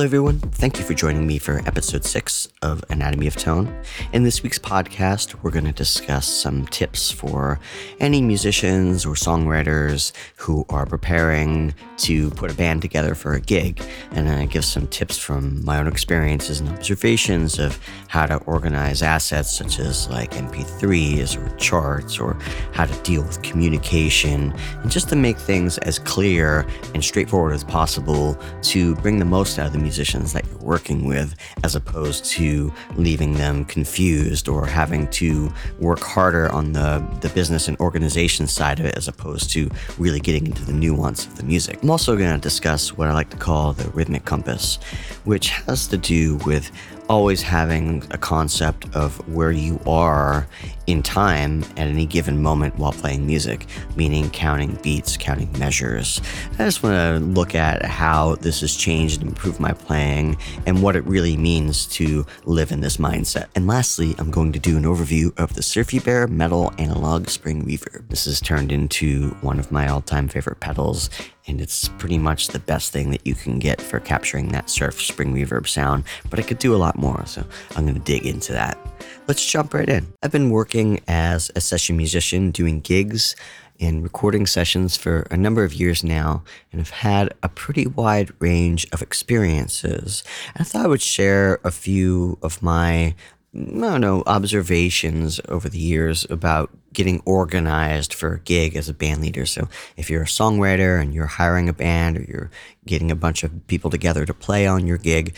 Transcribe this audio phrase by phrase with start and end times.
[0.00, 0.38] Hello, everyone.
[0.38, 3.82] Thank you for joining me for episode six of Anatomy of Tone.
[4.14, 7.60] In this week's podcast, we're going to discuss some tips for
[7.98, 13.82] any musicians or songwriters who are preparing to put a band together for a gig.
[14.12, 19.02] And I give some tips from my own experiences and observations of how to organize
[19.02, 22.38] assets such as like MP3s or charts or
[22.72, 27.64] how to deal with communication and just to make things as clear and straightforward as
[27.64, 32.24] possible to bring the most out of the musicians that you're working with, as opposed
[32.24, 38.46] to leaving them confused or having to work harder on the, the business and organization
[38.46, 41.82] side of it, as opposed to really getting into the nuance of the music.
[41.82, 44.76] I'm also going to discuss what I like to call the rhythmic compass,
[45.24, 46.70] which has to do with
[47.10, 50.46] always having a concept of where you are
[50.86, 56.20] in time at any given moment while playing music, meaning counting beats, counting measures.
[56.52, 60.36] I just want to look at how this has changed and improved my playing
[60.66, 63.46] and what it really means to live in this mindset.
[63.56, 67.66] And lastly, I'm going to do an overview of the Surfy Bear Metal Analog Spring
[67.66, 68.08] Reverb.
[68.08, 71.10] This has turned into one of my all time favorite pedals
[71.50, 75.02] and it's pretty much the best thing that you can get for capturing that surf
[75.02, 77.44] spring reverb sound, but I could do a lot more, so
[77.76, 78.78] I'm to dig into that.
[79.26, 80.12] Let's jump right in.
[80.22, 83.34] I've been working as a session musician doing gigs
[83.80, 88.30] and recording sessions for a number of years now and have had a pretty wide
[88.38, 90.22] range of experiences.
[90.54, 93.14] And I thought I would share a few of my
[93.52, 98.94] I don't know, observations over the years about getting organized for a gig as a
[98.94, 99.44] band leader.
[99.44, 102.50] So if you're a songwriter and you're hiring a band or you're
[102.86, 105.34] getting a bunch of people together to play on your gig,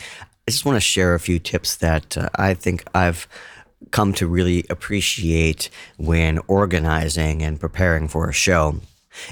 [0.47, 3.27] I just want to share a few tips that uh, I think I've
[3.91, 8.79] come to really appreciate when organizing and preparing for a show.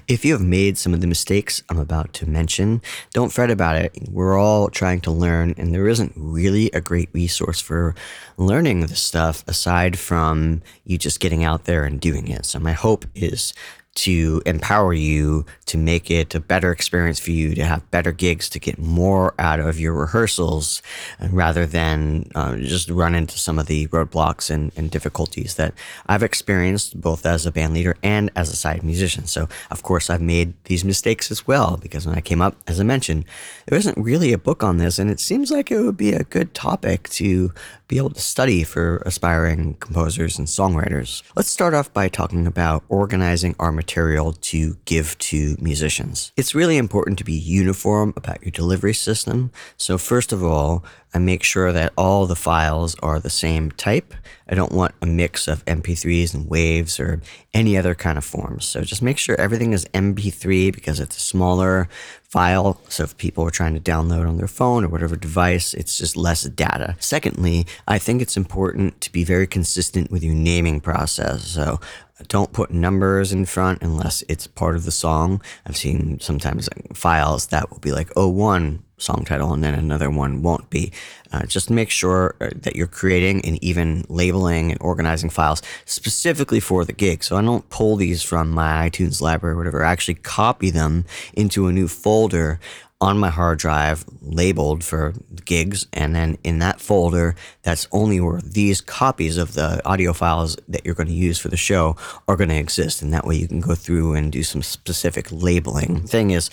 [0.08, 2.82] If you have made some of the mistakes I'm about to mention,
[3.14, 3.98] don't fret about it.
[4.10, 7.96] We're all trying to learn, and there isn't really a great resource for
[8.38, 12.46] learning this stuff aside from you just getting out there and doing it.
[12.46, 13.54] So, my hope is
[13.94, 18.50] to empower you to make it a better experience for you to have better gigs
[18.50, 20.82] to get more out of your rehearsals
[21.30, 25.74] rather than uh, just run into some of the roadblocks and, and, difficulties that
[26.08, 29.26] I've experienced both as a band leader and as a side musician.
[29.26, 32.80] So, of course, I've made these mistakes as well because when I came up, as
[32.80, 33.24] I mentioned,
[33.68, 36.24] there isn't really a book on this, and it seems like it would be a
[36.24, 37.54] good topic to
[37.92, 41.24] be able to study for aspiring composers and songwriters.
[41.36, 46.32] Let's start off by talking about organizing our material to give to musicians.
[46.38, 49.52] It's really important to be uniform about your delivery system.
[49.76, 54.14] So, first of all, I make sure that all the files are the same type.
[54.52, 57.22] I don't want a mix of MP3s and waves or
[57.54, 58.66] any other kind of forms.
[58.66, 61.88] So just make sure everything is MP3 because it's a smaller
[62.24, 62.80] file.
[62.90, 66.18] So if people are trying to download on their phone or whatever device, it's just
[66.18, 66.98] less data.
[67.00, 71.48] Secondly, I think it's important to be very consistent with your naming process.
[71.48, 71.80] So
[72.28, 75.42] don't put numbers in front unless it's part of the song.
[75.66, 80.10] I've seen sometimes like files that will be like 01 song title and then another
[80.10, 80.92] one won't be.
[81.32, 86.60] Uh, just make sure uh, that you're creating and even labeling and organizing files specifically
[86.60, 87.24] for the gig.
[87.24, 89.84] So I don't pull these from my iTunes library or whatever.
[89.84, 92.60] I actually copy them into a new folder
[93.02, 95.14] on my hard drive labeled for
[95.44, 95.88] gigs.
[95.92, 100.86] And then in that folder, that's only where these copies of the audio files that
[100.86, 101.98] you're going to use for the show
[102.28, 103.02] are going to exist.
[103.02, 106.04] And that way you can go through and do some specific labeling.
[106.04, 106.52] Thing is,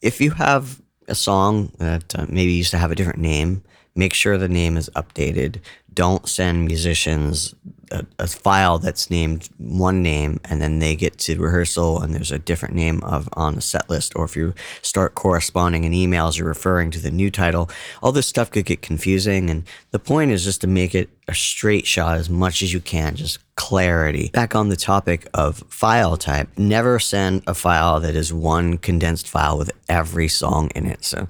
[0.00, 0.80] if you have
[1.12, 3.62] a song that uh, maybe used to have a different name,
[3.94, 5.60] make sure the name is updated.
[5.92, 7.54] Don't send musicians
[7.92, 12.32] a, a, file that's named one name and then they get to rehearsal and there's
[12.32, 14.14] a different name of on the set list.
[14.16, 17.70] Or if you start corresponding in emails, you're referring to the new title.
[18.02, 19.50] All this stuff could get confusing.
[19.50, 22.80] And the point is just to make it a straight shot as much as you
[22.80, 24.30] can, just clarity.
[24.32, 29.28] Back on the topic of file type, never send a file that is one condensed
[29.28, 31.04] file with every song in it.
[31.04, 31.28] So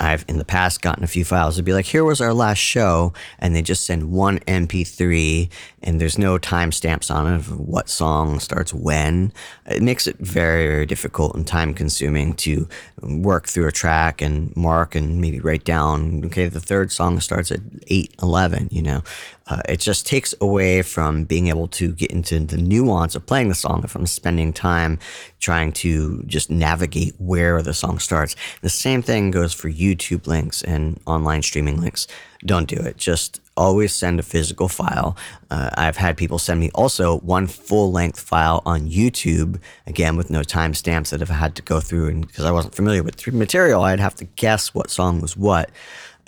[0.00, 2.58] I've in the past gotten a few files to be like, here was our last
[2.58, 5.48] show, and they just send one MP3
[5.82, 9.32] and there's no timestamps on it of what song starts when.
[9.66, 12.68] It makes it very, very difficult and time consuming to
[13.08, 17.50] work through a track and mark and maybe write down, okay, the third song starts
[17.50, 19.02] at 8 11, you know.
[19.46, 23.48] Uh, it just takes away from being able to get into the nuance of playing
[23.48, 24.98] the song if I'm spending time
[25.38, 28.34] trying to just navigate where the song starts.
[28.62, 32.06] The same thing goes for YouTube links and online streaming links.
[32.46, 32.96] Don't do it.
[32.96, 35.16] Just always send a physical file.
[35.50, 40.30] Uh, I've had people send me also one full length file on YouTube, again with
[40.30, 42.08] no timestamps that I've had to go through.
[42.08, 45.36] And because I wasn't familiar with the material, I'd have to guess what song was
[45.36, 45.70] what.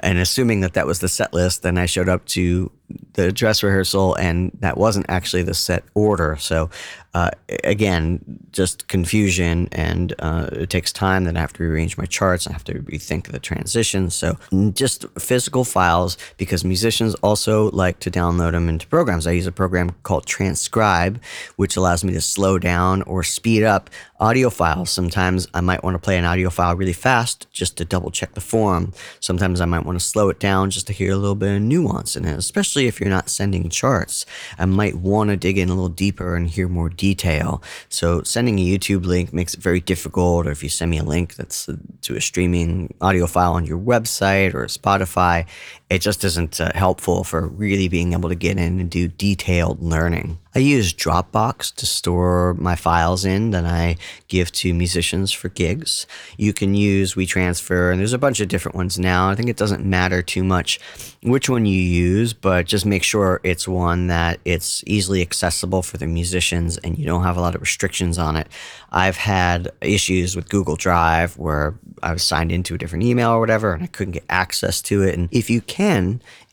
[0.00, 2.70] And assuming that that was the set list, then I showed up to
[3.14, 6.36] the dress rehearsal and that wasn't actually the set order.
[6.38, 6.70] So,
[7.14, 7.30] uh,
[7.64, 8.20] again,
[8.52, 11.24] just confusion and uh, it takes time.
[11.24, 12.46] Then I have to rearrange my charts.
[12.46, 14.14] I have to rethink the transitions.
[14.14, 14.36] So,
[14.74, 19.26] just physical files because musicians also like to download them into programs.
[19.26, 21.18] I use a program called Transcribe,
[21.56, 23.88] which allows me to slow down or speed up
[24.20, 24.90] audio files.
[24.90, 28.34] Sometimes I might want to play an audio file really fast just to double check
[28.34, 28.92] the form.
[29.20, 31.62] Sometimes I might want to slow it down just to hear a little bit of
[31.62, 34.26] nuance in it, especially if you're not sending charts.
[34.58, 37.62] I might want to dig in a little deeper and hear more detail.
[37.88, 41.05] So sending a YouTube link makes it very difficult, or if you send me a
[41.05, 45.46] link that's uh, to a streaming audio file on your website or Spotify,
[45.88, 49.80] it just isn't uh, helpful for really being able to get in and do detailed
[49.80, 50.38] learning.
[50.56, 53.96] I use Dropbox to store my files in that I
[54.26, 56.06] give to musicians for gigs.
[56.38, 59.28] You can use WeTransfer, and there's a bunch of different ones now.
[59.28, 60.80] I think it doesn't matter too much
[61.22, 65.98] which one you use, but just make sure it's one that it's easily accessible for
[65.98, 68.48] the musicians and you don't have a lot of restrictions on it.
[68.92, 73.40] I've had issues with Google Drive where I was signed into a different email or
[73.40, 75.18] whatever and I couldn't get access to it.
[75.18, 75.60] And if you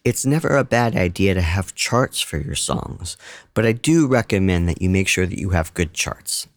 [0.04, 3.16] it's never a bad idea to have charts for your songs,
[3.54, 6.48] but I do recommend that you make sure that you have good charts.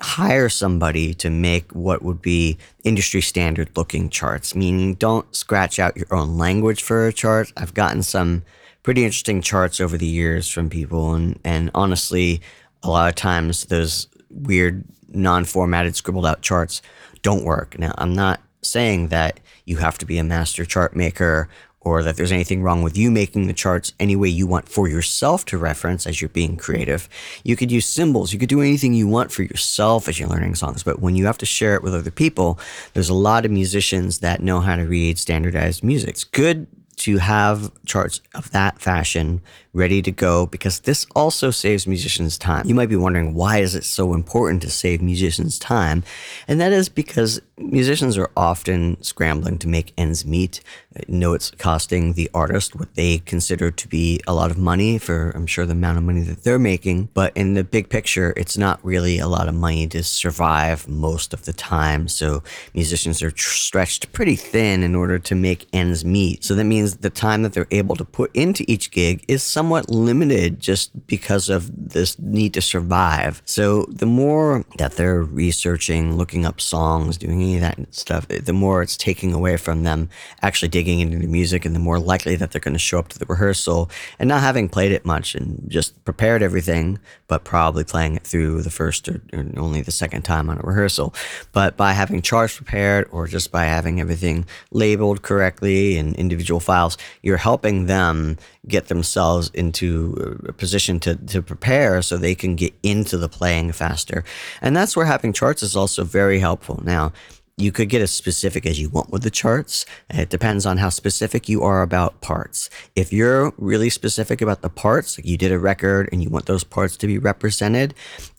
[0.00, 5.96] Hire somebody to make what would be industry standard looking charts, meaning don't scratch out
[5.96, 7.52] your own language for a chart.
[7.56, 8.44] I've gotten some
[8.82, 12.40] pretty interesting charts over the years from people, and, and honestly,
[12.82, 16.82] a lot of times those weird non formatted scribbled out charts
[17.22, 17.78] don't work.
[17.78, 21.48] Now, I'm not saying that you have to be a master chart maker
[21.84, 24.88] or that there's anything wrong with you making the charts any way you want for
[24.88, 27.08] yourself to reference as you're being creative.
[27.44, 28.32] You could use symbols.
[28.32, 30.82] You could do anything you want for yourself as you're learning songs.
[30.82, 32.58] But when you have to share it with other people,
[32.94, 36.10] there's a lot of musicians that know how to read standardized music.
[36.10, 39.40] It's good to have charts of that fashion
[39.74, 42.66] ready to go because this also saves musicians time.
[42.66, 46.04] You might be wondering why is it so important to save musicians time?
[46.46, 50.60] And that is because musicians are often scrambling to make ends meet.
[51.08, 55.30] know it's costing the artist what they consider to be a lot of money for
[55.30, 58.58] I'm sure the amount of money that they're making, but in the big picture it's
[58.58, 62.08] not really a lot of money to survive most of the time.
[62.08, 62.42] So
[62.74, 66.44] musicians are tr- stretched pretty thin in order to make ends meet.
[66.44, 69.61] So that means the time that they're able to put into each gig is some
[69.62, 73.40] somewhat limited just because of this need to survive.
[73.44, 78.52] So the more that they're researching, looking up songs, doing any of that stuff, the
[78.52, 80.08] more it's taking away from them
[80.42, 83.06] actually digging into the music and the more likely that they're going to show up
[83.10, 83.88] to the rehearsal
[84.18, 86.98] and not having played it much and just prepared everything,
[87.28, 90.62] but probably playing it through the first or, or only the second time on a
[90.62, 91.14] rehearsal.
[91.52, 96.98] But by having charts prepared or just by having everything labeled correctly in individual files,
[97.22, 98.38] you're helping them
[98.68, 103.72] get themselves into a position to, to prepare so they can get into the playing
[103.72, 104.24] faster.
[104.60, 106.80] And that's where having charts is also very helpful.
[106.84, 107.12] Now,
[107.58, 109.84] you could get as specific as you want with the charts.
[110.08, 112.70] It depends on how specific you are about parts.
[112.96, 116.46] If you're really specific about the parts, like you did a record and you want
[116.46, 117.94] those parts to be represented,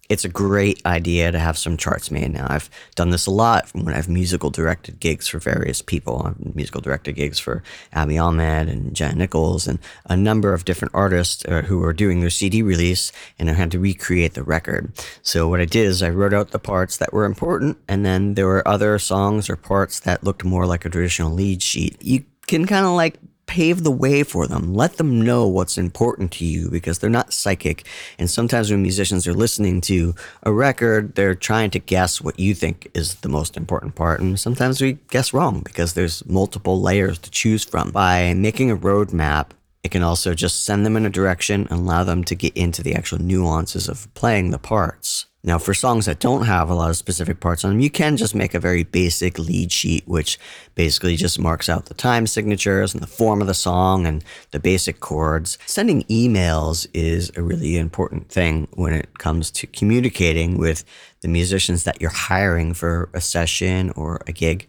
[0.10, 2.34] it's a great idea to have some charts made.
[2.34, 6.24] Now, I've done this a lot when I've musical directed gigs for various people.
[6.26, 10.94] I've musical directed gigs for Abby Ahmad and Jen Nichols and a number of different
[10.94, 14.92] artists uh, who were doing their CD release and I had to recreate the record.
[15.22, 18.34] So, what I did is I wrote out the parts that were important, and then
[18.34, 21.98] there were other songs or parts that looked more like a traditional lead sheet.
[22.02, 23.20] You can kind of like
[23.54, 24.74] pave the way for them.
[24.74, 27.86] Let them know what's important to you because they're not psychic.
[28.18, 32.56] And sometimes when musicians are listening to a record, they're trying to guess what you
[32.56, 34.22] think is the most important part.
[34.22, 37.92] And sometimes we guess wrong because there's multiple layers to choose from.
[37.92, 39.52] By making a roadmap,
[39.84, 42.82] it can also just send them in a direction and allow them to get into
[42.82, 45.28] the actual nuances of playing the parts.
[45.46, 48.16] Now, for songs that don't have a lot of specific parts on them, you can
[48.16, 50.40] just make a very basic lead sheet, which
[50.74, 54.60] basically just marks out the time signatures and the form of the song and the
[54.60, 55.58] basic chords.
[55.66, 60.86] Sending emails is a really important thing when it comes to communicating with
[61.20, 64.66] the musicians that you're hiring for a session or a gig.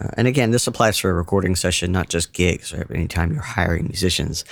[0.00, 2.90] Uh, and again, this applies for a recording session, not just gigs, right?
[2.90, 4.44] Anytime you're hiring musicians.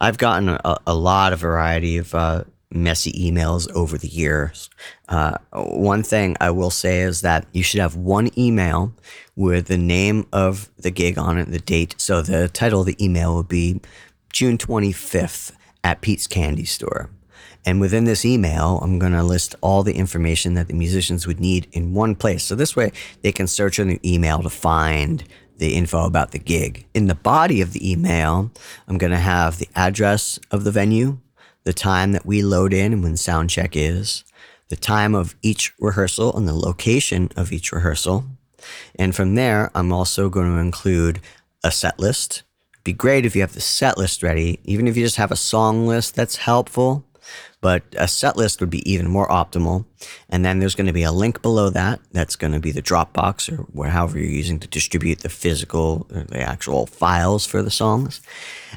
[0.00, 4.68] I've gotten a, a lot of variety of uh, messy emails over the years.
[5.08, 8.92] Uh, one thing I will say is that you should have one email
[9.36, 11.94] with the name of the gig on it, the date.
[11.98, 13.80] So the title of the email would be
[14.32, 17.10] June 25th at Pete's Candy Store.
[17.64, 21.40] And within this email, I'm going to list all the information that the musicians would
[21.40, 22.44] need in one place.
[22.44, 25.24] So this way they can search in the email to find
[25.58, 26.86] the info about the gig.
[26.94, 28.50] In the body of the email,
[28.86, 31.18] I'm going to have the address of the venue,
[31.68, 34.24] the time that we load in and when sound check is,
[34.70, 38.24] the time of each rehearsal and the location of each rehearsal.
[38.98, 41.20] And from there, I'm also going to include
[41.62, 42.42] a set list.
[42.72, 44.60] It'd be great if you have the set list ready.
[44.64, 47.04] Even if you just have a song list, that's helpful
[47.60, 49.84] but a set list would be even more optimal.
[50.28, 52.00] And then there's going to be a link below that.
[52.12, 56.22] That's going to be the Dropbox or however you're using to distribute the physical, uh,
[56.28, 58.20] the actual files for the songs.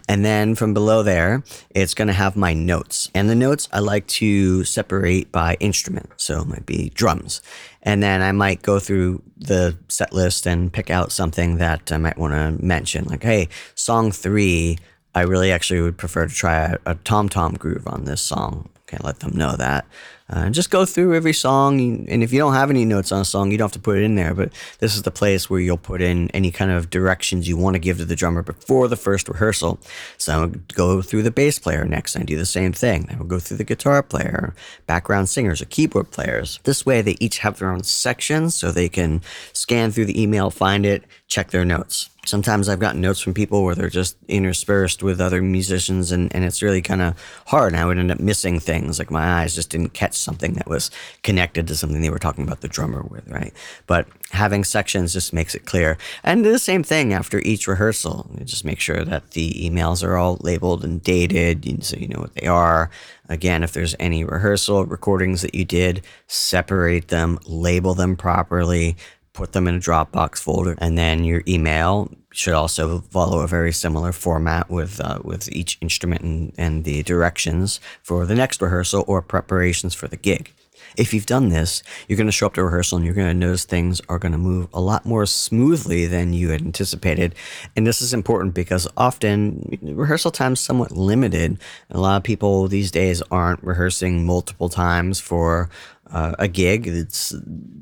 [0.08, 3.10] And then from below there, it's going to have my notes.
[3.14, 6.10] And the notes I like to separate by instrument.
[6.18, 7.42] So it might be drums.
[7.84, 11.98] And then I might go through the set list and pick out something that I
[11.98, 13.06] might want to mention.
[13.06, 14.78] Like, hey, song three
[15.14, 18.70] I really actually would prefer to try a, tom tom groove on this song.
[18.88, 19.86] Can't let them know that.
[20.30, 23.26] Uh, just go through every song, and if you don't have any notes on a
[23.26, 24.34] song, you don't have to put it in there.
[24.34, 27.76] But this is the place where you'll put in any kind of directions you want
[27.76, 29.80] to give to the drummer before the first rehearsal.
[30.18, 33.10] So go through the bass player next, and do the same thing.
[33.12, 34.54] I will go through the guitar player,
[34.88, 36.60] background singers, or keyboard players.
[36.64, 40.50] This way, they each have their own sections, so they can scan through the email,
[40.50, 45.02] find it, check their notes sometimes I've gotten notes from people where they're just interspersed
[45.02, 47.16] with other musicians and, and it's really kind of
[47.48, 47.74] hard.
[47.74, 50.68] And I would end up missing things like my eyes just didn't catch something that
[50.68, 50.92] was
[51.24, 53.54] connected to something they were talking about the drummer with, right?
[53.88, 55.98] But having sections just makes it clear.
[56.24, 58.30] And the same thing after each rehearsal.
[58.38, 62.20] You just make sure that the emails are all labeled and dated so you know
[62.20, 62.90] what they are.
[63.30, 68.98] Again, if there's any rehearsal recordings that you did, separate them, label them properly,
[69.34, 73.74] put them in a Dropbox folder, and then your email should also follow a very
[73.74, 79.04] similar format with uh, with each instrument and, and the directions for the next rehearsal
[79.08, 80.54] or preparations for the gig.
[80.98, 83.34] If you've done this, you're going to show up to rehearsal and you're going to
[83.34, 87.34] notice things are going to move a lot more smoothly than you had anticipated.
[87.76, 91.60] And this is important because often rehearsal time is somewhat limited.
[91.92, 95.70] A lot of people these days aren't rehearsing multiple times for
[96.12, 96.88] uh, a gig.
[96.88, 97.34] It's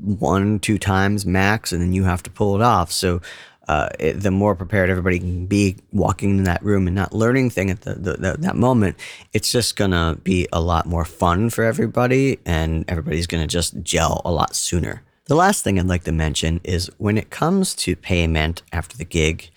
[0.02, 2.92] one, two times max, and then you have to pull it off.
[2.92, 3.22] So
[3.68, 7.52] uh, it, the more prepared everybody can be walking in that room and not learning
[7.52, 8.98] thing at the, the, the, that moment,
[9.32, 14.24] it's just gonna be a lot more fun for everybody, and everybody's gonna just gel
[14.26, 15.04] a lot sooner.
[15.26, 19.06] The last thing I'd like to mention is when it comes to payment after the
[19.06, 19.52] gig,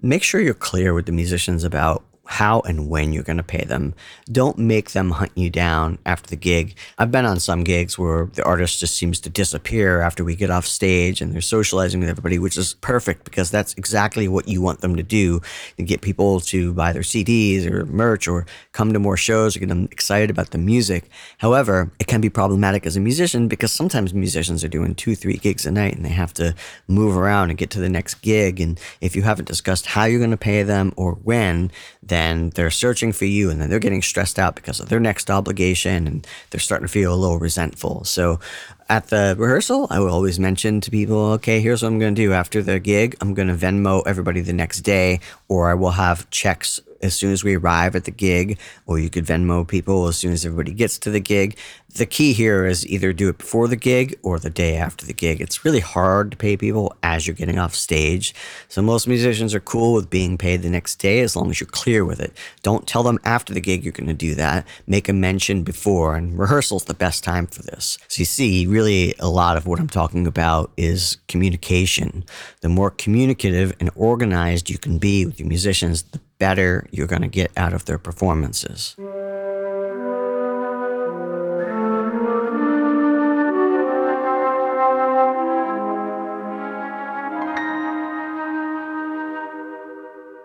[0.00, 3.64] make sure you're clear with the musicians about how and when you're going to pay
[3.64, 3.94] them.
[4.30, 6.76] Don't make them hunt you down after the gig.
[6.98, 10.50] I've been on some gigs where the artist just seems to disappear after we get
[10.50, 14.60] off stage and they're socializing with everybody, which is perfect because that's exactly what you
[14.60, 15.40] want them to do
[15.76, 19.60] to get people to buy their CDs or merch or come to more shows or
[19.60, 21.08] get them excited about the music.
[21.38, 25.36] However, it can be problematic as a musician because sometimes musicians are doing two, three
[25.36, 26.54] gigs a night and they have to
[26.88, 28.60] move around and get to the next gig.
[28.60, 31.70] And if you haven't discussed how you're going to pay them or when,
[32.02, 35.00] then then they're searching for you and then they're getting stressed out because of their
[35.00, 38.04] next obligation and they're starting to feel a little resentful.
[38.04, 38.40] So
[38.88, 42.22] at the rehearsal, I will always mention to people, okay, here's what I'm going to
[42.22, 43.16] do after the gig.
[43.20, 47.32] I'm going to Venmo everybody the next day, or I will have checks as soon
[47.32, 50.72] as we arrive at the gig, or you could Venmo people as soon as everybody
[50.72, 51.56] gets to the gig.
[51.94, 55.14] The key here is either do it before the gig or the day after the
[55.14, 55.40] gig.
[55.40, 58.34] It's really hard to pay people as you're getting off stage.
[58.68, 61.68] So most musicians are cool with being paid the next day as long as you're
[61.68, 62.36] clear with it.
[62.62, 64.66] Don't tell them after the gig you're going to do that.
[64.86, 67.98] Make a mention before, and rehearsal's the best time for this.
[68.08, 72.26] So you see, really a lot of what I'm talking about is communication.
[72.60, 77.22] The more communicative and organized you can be with your musicians, the better you're going
[77.22, 78.94] to get out of their performances.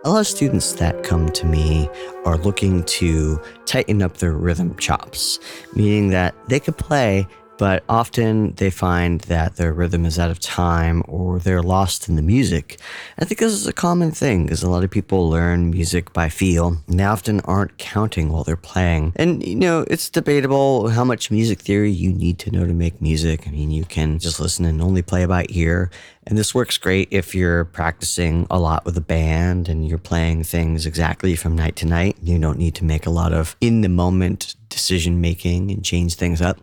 [0.03, 1.89] A lot of students that come to me
[2.25, 5.39] are looking to tighten up their rhythm chops,
[5.75, 7.27] meaning that they could play
[7.61, 12.15] but often they find that their rhythm is out of time or they're lost in
[12.15, 12.79] the music.
[13.19, 16.27] I think this is a common thing because a lot of people learn music by
[16.27, 19.13] feel and they often aren't counting while they're playing.
[19.15, 22.99] And, you know, it's debatable how much music theory you need to know to make
[22.99, 23.47] music.
[23.47, 25.91] I mean, you can just listen and only play by ear.
[26.31, 30.45] And this works great if you're practicing a lot with a band and you're playing
[30.45, 32.15] things exactly from night to night.
[32.23, 36.15] You don't need to make a lot of in the moment decision making and change
[36.15, 36.57] things up.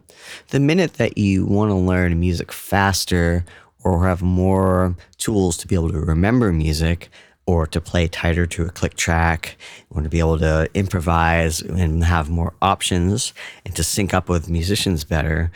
[0.49, 3.45] The minute that you want to learn music faster
[3.85, 7.11] or have more tools to be able to remember music
[7.45, 9.59] or to play tighter to a click track,
[9.91, 13.35] want to be able to improvise and have more options
[13.67, 15.51] and to sync up with musicians better,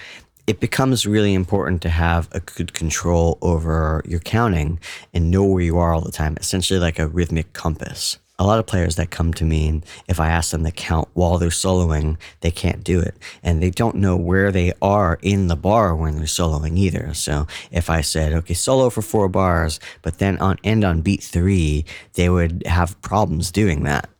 [0.53, 4.79] it becomes really important to have a good control over your counting
[5.15, 8.59] and know where you are all the time, essentially like a rhythmic compass a lot
[8.59, 11.51] of players that come to me, and if I ask them to count while they're
[11.51, 13.15] soloing, they can't do it.
[13.41, 17.15] And they don't know where they are in the bar when they're soloing either.
[17.15, 21.23] So if I said, okay, solo for four bars, but then on end on beat
[21.23, 24.11] three, they would have problems doing that.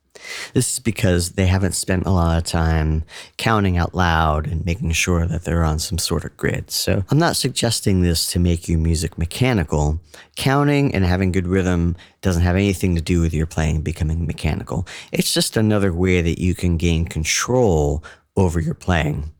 [0.55, 3.05] This is because they haven't spent a lot of time
[3.37, 6.71] counting out loud and making sure that they're on some sort of grid.
[6.71, 10.01] So I'm not suggesting this to make your music mechanical.
[10.37, 14.87] Counting and having good rhythm doesn't have anything to do with your playing becoming mechanical.
[15.11, 18.05] It's just another way that you can gain control
[18.37, 19.33] over your playing.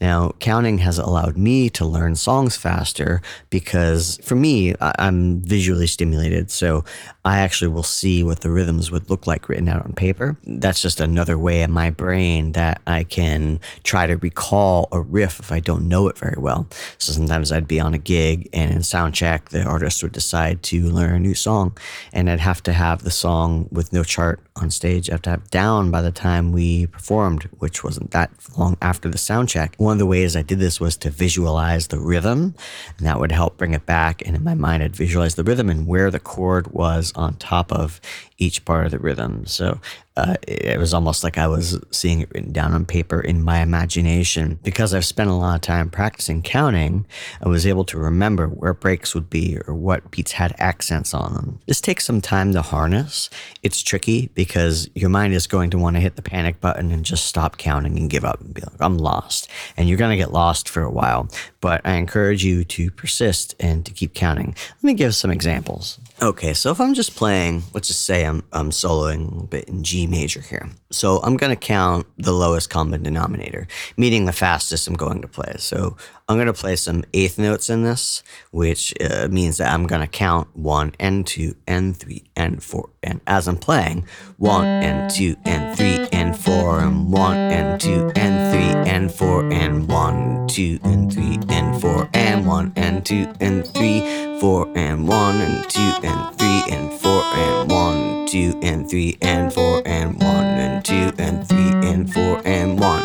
[0.00, 6.50] Now, counting has allowed me to learn songs faster because for me, I'm visually stimulated.
[6.50, 6.84] So
[7.24, 10.36] I actually will see what the rhythms would look like written out on paper.
[10.44, 15.38] That's just another way in my brain that I can try to recall a riff
[15.38, 16.66] if I don't know it very well.
[16.98, 20.62] So sometimes I'd be on a gig and in sound check, the artist would decide
[20.64, 21.76] to learn a new song
[22.12, 25.08] and I'd have to have the song with no chart on stage.
[25.08, 29.08] I have to have down by the time we performed, which wasn't that long after
[29.08, 32.54] the sound check One of the ways I did this was to visualize the rhythm,
[32.98, 34.22] and that would help bring it back.
[34.26, 37.72] And in my mind, I'd visualize the rhythm and where the chord was on top
[37.72, 38.00] of
[38.42, 39.46] each part of the rhythm.
[39.46, 39.78] So
[40.16, 43.60] uh, it was almost like I was seeing it written down on paper in my
[43.60, 44.58] imagination.
[44.62, 47.06] Because I've spent a lot of time practicing counting,
[47.42, 51.34] I was able to remember where breaks would be or what beats had accents on
[51.34, 51.60] them.
[51.66, 53.30] This takes some time to harness.
[53.62, 57.04] It's tricky because your mind is going to want to hit the panic button and
[57.04, 59.48] just stop counting and give up and be like, I'm lost.
[59.76, 61.28] And you're going to get lost for a while.
[61.62, 64.54] But I encourage you to persist and to keep counting.
[64.82, 65.98] Let me give some examples.
[66.20, 69.82] Okay, so if I'm just playing, let's just say I'm, I'm soloing a bit in
[69.82, 70.68] G major here.
[70.90, 73.66] So I'm going to count the lowest common denominator,
[73.96, 75.54] meaning the fastest I'm going to play.
[75.58, 75.96] So
[76.28, 80.00] I'm going to play some eighth notes in this, which uh, means that I'm going
[80.00, 82.90] to count one and two and three and four.
[83.02, 88.12] And as I'm playing, one and two and three and four and one and two
[88.14, 88.31] and
[88.62, 93.66] three and four and one, two and three and four and one and two and
[93.66, 99.18] three four and one and two and three and four and one, two and three
[99.20, 103.02] and four and one and two and three and four and one.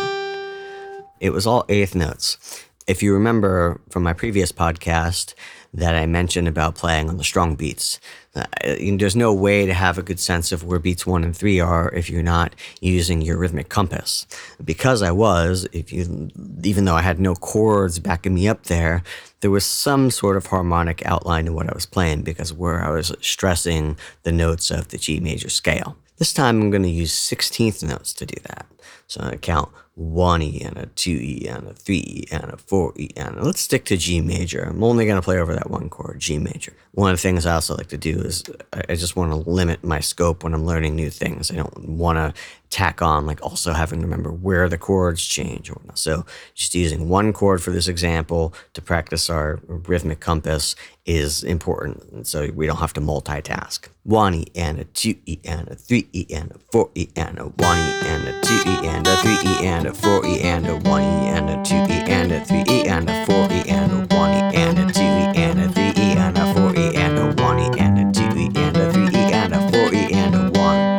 [1.18, 2.67] It was all eighth notes.
[2.88, 5.34] If you remember from my previous podcast
[5.74, 8.00] that I mentioned about playing on the strong beats,
[8.34, 11.60] uh, there's no way to have a good sense of where beats one and three
[11.60, 14.26] are if you're not using your rhythmic compass.
[14.64, 16.30] Because I was, if you,
[16.64, 19.02] even though I had no chords backing me up there,
[19.40, 22.88] there was some sort of harmonic outline to what I was playing because where I
[22.88, 25.94] was stressing the notes of the G major scale.
[26.16, 28.66] This time I'm going to use 16th notes to do that.
[29.06, 32.44] So I'm to count one E and a two E and a three E and
[32.44, 34.62] a four E and a, let's stick to G major.
[34.62, 36.72] I'm only to play over that one chord, G major.
[36.92, 39.82] One of the things I also like to do is I just want to limit
[39.82, 41.50] my scope when I'm learning new things.
[41.50, 45.70] I don't want to tack on like also having to remember where the chords change
[45.70, 45.98] or whatnot.
[45.98, 52.04] So just using one chord for this example to practice our rhythmic compass is important.
[52.12, 53.88] And so we don't have to multitask.
[54.04, 57.38] One E and a two E and a three E and a four E and
[57.38, 60.40] a one E and a two E and a three E and a four E
[60.40, 63.48] and a one E and a two E and a three E and a four
[63.50, 66.54] E and a one E and a two E and a three E and a
[66.54, 69.54] four E and a one E and a two E and a three E and
[69.54, 70.98] a four E and a one.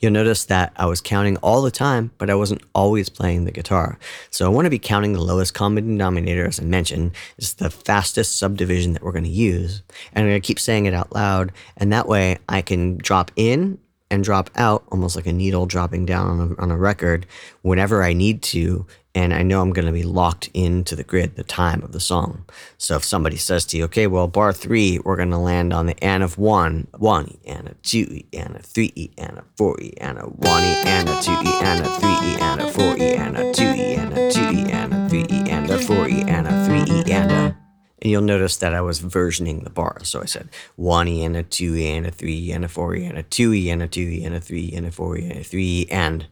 [0.00, 3.50] You'll notice that I was counting all the time, but I wasn't always playing the
[3.50, 3.98] guitar.
[4.30, 7.70] So I want to be counting the lowest common denominator, as I mentioned, is the
[7.70, 9.82] fastest subdivision that we're going to use.
[10.12, 13.30] And I'm going to keep saying it out loud, and that way I can drop
[13.36, 13.78] in
[14.10, 17.26] and drop out almost like a needle dropping down on a, on a record
[17.62, 18.86] whenever I need to.
[19.14, 22.00] And I know I'm going to be locked into the grid, the time of the
[22.00, 22.44] song.
[22.76, 25.86] So if somebody says to you, okay, well, bar three, we're going to land on
[25.86, 29.38] the and of one, one E and a two E and a three E and
[29.38, 32.36] a four E and a one E and a two E and a three E
[32.40, 35.24] and a four E and a two E and a two E and a three
[35.30, 37.65] E and a four E and a three E and a
[38.02, 39.98] and you'll notice that I was versioning the bar.
[40.04, 42.68] So I said one E and a two E and a three E and a
[42.68, 44.86] four E and a two E and a two E and a three E and
[44.86, 46.26] a four E and a three E and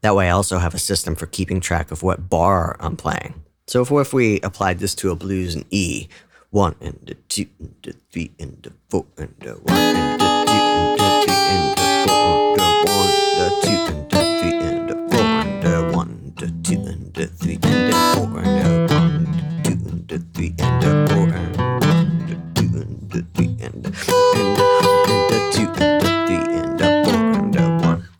[0.00, 3.42] that way I also have a system for keeping track of what bar I'm playing.
[3.66, 6.08] So if, if we applied this to a blues and E,
[6.50, 10.40] one and a two and a three and a four and a one and a
[10.46, 14.26] two and a three and a four and a one and a two and a
[14.40, 17.87] three and a four and a one and a two and a three and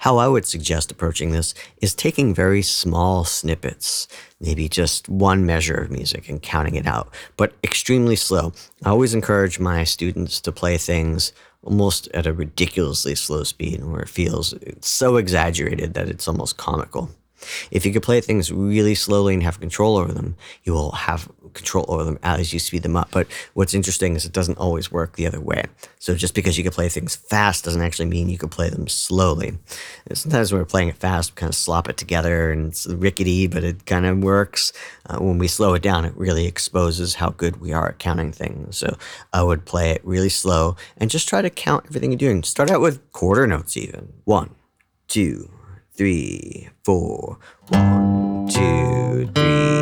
[0.09, 4.09] How I would suggest approaching this is taking very small snippets,
[4.41, 8.55] maybe just one measure of music and counting it out, but extremely slow.
[8.87, 14.01] I always encourage my students to play things almost at a ridiculously slow speed where
[14.01, 17.11] it feels so exaggerated that it's almost comical.
[17.71, 21.29] If you can play things really slowly and have control over them, you will have
[21.49, 23.11] control over them as you speed them up.
[23.11, 25.65] But what's interesting is it doesn't always work the other way.
[25.99, 28.89] So just because you can play things fast doesn't actually mean you can play them
[28.89, 29.59] slowly.
[30.07, 32.87] And sometimes when we're playing it fast, we kind of slop it together and it's
[32.87, 34.73] rickety, but it kind of works.
[35.07, 38.33] Uh, when we slow it down, it really exposes how good we are at counting
[38.33, 38.77] things.
[38.79, 38.97] So
[39.33, 42.43] I would play it really slow and just try to count everything you're doing.
[42.43, 44.13] Start out with quarter notes even.
[44.25, 44.55] One,
[45.09, 45.51] two,
[45.93, 47.39] three, four.
[47.69, 49.78] One, two, three,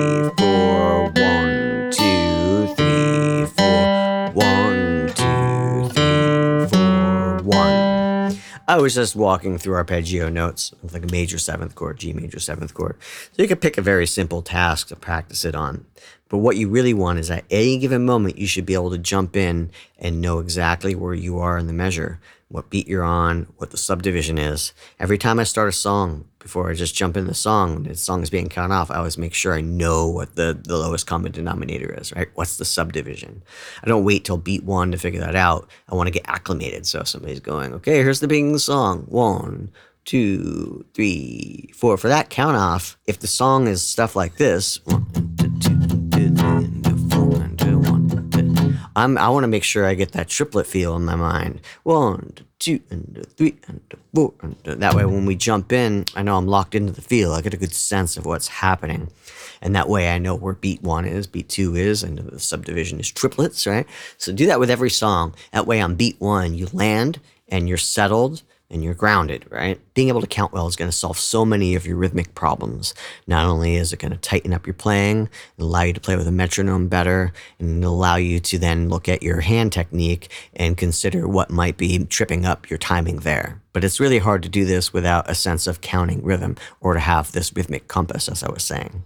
[8.68, 12.74] I was just walking through arpeggio notes like a major seventh chord, G major seventh
[12.74, 12.96] chord.
[13.32, 15.86] So you could pick a very simple task to practice it on.
[16.28, 18.98] But what you really want is at any given moment, you should be able to
[18.98, 23.46] jump in and know exactly where you are in the measure, what beat you're on,
[23.56, 24.72] what the subdivision is.
[25.00, 28.22] Every time I start a song, before I just jump in the song, the song
[28.22, 31.32] is being cut off, I always make sure I know what the, the lowest common
[31.32, 32.28] denominator is, right?
[32.34, 33.42] What's the subdivision?
[33.82, 35.68] I don't wait till beat one to figure that out.
[35.88, 36.86] I want to get acclimated.
[36.86, 39.06] So if somebody's going, okay, here's the beginning of the song.
[39.08, 39.72] One,
[40.04, 41.96] two, three, four.
[41.96, 45.35] For that count off, if the song is stuff like this, one,
[48.96, 51.60] I'm, I want to make sure I get that triplet feel in my mind.
[51.82, 53.82] One, two, and three, and
[54.14, 54.32] four.
[54.42, 57.32] And that way, when we jump in, I know I'm locked into the feel.
[57.32, 59.10] I get a good sense of what's happening.
[59.60, 62.98] And that way, I know where beat one is, beat two is, and the subdivision
[62.98, 63.86] is triplets, right?
[64.16, 65.34] So do that with every song.
[65.52, 69.80] That way, on beat one, you land and you're settled and you're grounded, right?
[69.94, 72.94] Being able to count well is going to solve so many of your rhythmic problems.
[73.26, 76.26] Not only is it going to tighten up your playing, allow you to play with
[76.26, 81.28] a metronome better, and allow you to then look at your hand technique and consider
[81.28, 83.60] what might be tripping up your timing there.
[83.72, 87.00] But it's really hard to do this without a sense of counting rhythm or to
[87.00, 89.04] have this rhythmic compass, as I was saying.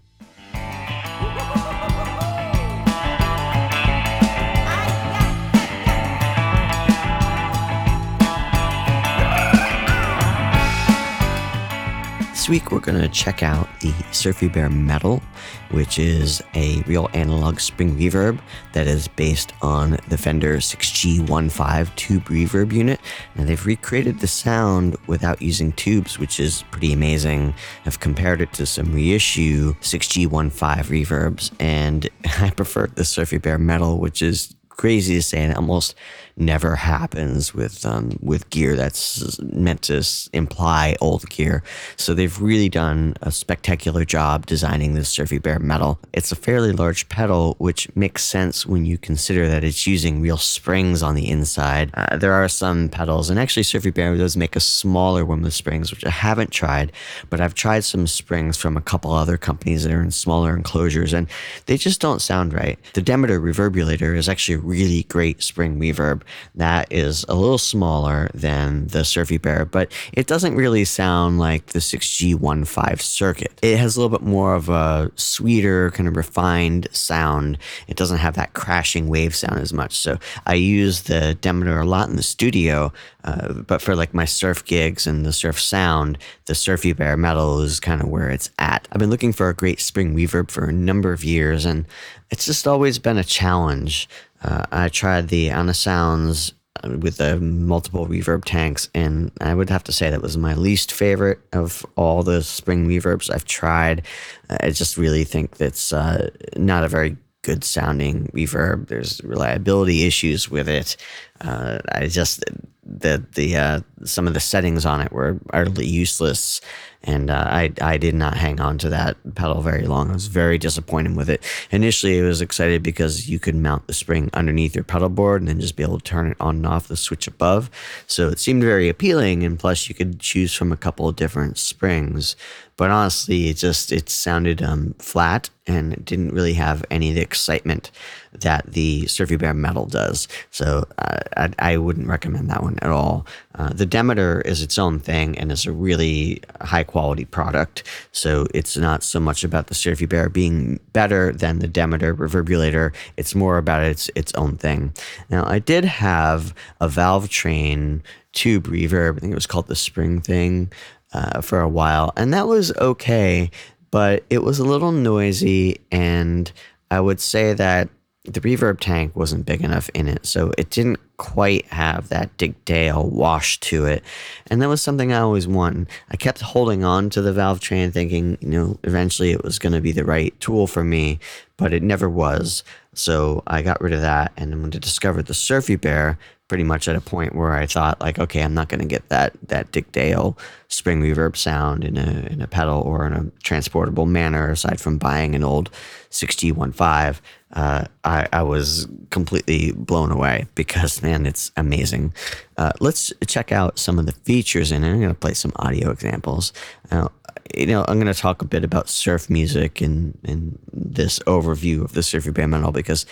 [12.50, 15.22] Week, we're going to check out the Surfy Bear Metal,
[15.70, 18.40] which is a real analog spring reverb
[18.72, 22.98] that is based on the Fender 6G15 tube reverb unit.
[23.36, 27.54] Now, they've recreated the sound without using tubes, which is pretty amazing.
[27.86, 30.50] I've compared it to some reissue 6G15
[30.86, 32.08] reverbs, and
[32.40, 35.94] I prefer the Surfy Bear Metal, which is crazy to say and almost
[36.40, 41.62] never happens with um, with gear that's meant to imply old gear.
[41.96, 46.00] So they've really done a spectacular job designing this Surfy Bear metal.
[46.12, 50.38] It's a fairly large pedal, which makes sense when you consider that it's using real
[50.38, 51.90] springs on the inside.
[51.94, 55.54] Uh, there are some pedals, and actually Surfy Bear does make a smaller one with
[55.54, 56.92] springs, which I haven't tried,
[57.28, 61.12] but I've tried some springs from a couple other companies that are in smaller enclosures,
[61.12, 61.28] and
[61.66, 62.78] they just don't sound right.
[62.94, 66.22] The Demeter Reverbulator is actually a really great spring reverb
[66.54, 71.66] that is a little smaller than the Surfy Bear, but it doesn't really sound like
[71.66, 73.52] the 6G15 circuit.
[73.62, 77.58] It has a little bit more of a sweeter, kind of refined sound.
[77.88, 79.96] It doesn't have that crashing wave sound as much.
[79.96, 82.92] So I use the Demeter a lot in the studio,
[83.24, 87.60] uh, but for like my surf gigs and the surf sound, the Surfy Bear metal
[87.60, 88.88] is kind of where it's at.
[88.92, 91.86] I've been looking for a great spring reverb for a number of years, and
[92.30, 94.08] it's just always been a challenge.
[94.42, 99.84] Uh, I tried the Anasounds uh, with the multiple reverb tanks, and I would have
[99.84, 104.06] to say that was my least favorite of all the spring reverbs I've tried.
[104.48, 108.88] I just really think that's uh, not a very good sounding reverb.
[108.88, 110.96] There's reliability issues with it.
[111.40, 112.44] Uh, I just
[112.90, 116.60] the the uh, some of the settings on it were utterly useless,
[117.02, 120.10] and uh, I I did not hang on to that pedal very long.
[120.10, 121.42] I was very disappointed with it.
[121.70, 125.48] Initially, I was excited because you could mount the spring underneath your pedal board and
[125.48, 127.70] then just be able to turn it on and off the switch above.
[128.06, 131.58] So it seemed very appealing, and plus you could choose from a couple of different
[131.58, 132.34] springs.
[132.76, 137.14] But honestly, it just it sounded um, flat and it didn't really have any of
[137.14, 137.90] the excitement
[138.32, 140.28] that the Surfy Bear metal does.
[140.50, 143.26] So uh, I, I, wouldn't recommend that one at all.
[143.56, 147.82] Uh, the Demeter is its own thing and is a really high quality product.
[148.12, 152.94] So it's not so much about the Surfy Bear being better than the Demeter Reverberator.
[153.16, 154.94] It's more about its its own thing.
[155.28, 159.16] Now I did have a Valve Train tube reverb.
[159.16, 160.72] I think it was called the Spring Thing
[161.12, 163.50] uh, for a while, and that was okay,
[163.90, 166.50] but it was a little noisy, and
[166.92, 167.88] I would say that
[168.24, 172.64] the reverb tank wasn't big enough in it, so it didn't quite have that Dick
[172.66, 174.04] Dale wash to it.
[174.48, 175.88] And that was something I always wanted.
[176.10, 179.72] I kept holding on to the valve train, thinking, you know, eventually it was going
[179.72, 181.18] to be the right tool for me,
[181.56, 182.62] but it never was.
[182.92, 184.32] So I got rid of that.
[184.36, 186.18] And then when I discovered the Surfy Bear,
[186.50, 189.08] pretty much at a point where I thought like, okay, I'm not going to get
[189.08, 193.30] that that Dick Dale spring reverb sound in a in a pedal or in a
[193.44, 194.50] transportable manner.
[194.50, 195.70] Aside from buying an old
[196.10, 197.20] 6G15,
[197.52, 202.14] uh, I, I was completely blown away because man, it's amazing.
[202.56, 204.90] Uh, let's check out some of the features in it.
[204.90, 206.52] I'm going to play some audio examples.
[206.90, 207.08] Uh,
[207.54, 211.82] you know, I'm going to talk a bit about surf music and and this overview
[211.82, 213.06] of the Surfy Bear Metal because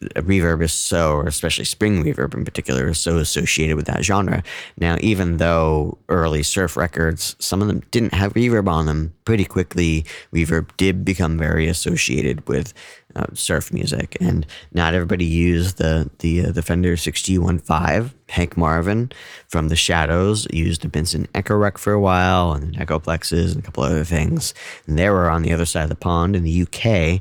[0.00, 4.42] reverb is so, or especially spring reverb in particular, is so associated with that genre.
[4.76, 9.44] Now, even though early surf records, some of them didn't have reverb on them, pretty
[9.44, 12.72] quickly reverb did become very associated with
[13.16, 18.12] uh, surf music, and not everybody used the the uh, the Fender 6G15.
[18.28, 19.10] Hank Marvin
[19.48, 23.62] from the Shadows used a Binson Echorec for a while, and then Echoplexes and a
[23.62, 24.54] couple other things.
[24.86, 27.20] And they were on the other side of the pond in the UK,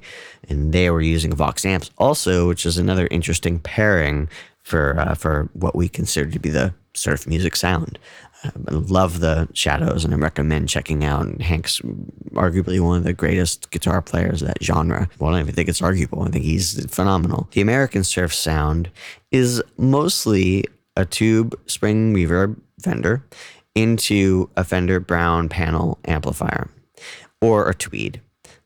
[0.50, 4.30] and they were using Vox amps also, which is another interesting pairing
[4.64, 7.98] for uh, for what we consider to be the surf music sound.
[8.44, 11.42] I love the Shadows, and I recommend checking out.
[11.42, 11.80] Hank's
[12.34, 15.10] arguably one of the greatest guitar players of that genre.
[15.18, 16.24] Well, I don't even think it's arguable.
[16.24, 17.48] I think he's phenomenal.
[17.52, 18.92] The American surf sound
[19.32, 20.66] is mostly
[20.98, 23.24] a tube spring reverb Fender
[23.76, 26.70] into a Fender Brown panel amplifier
[27.40, 28.20] or a Tweed.